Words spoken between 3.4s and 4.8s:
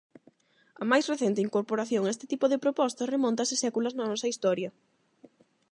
séculos na nosa historia.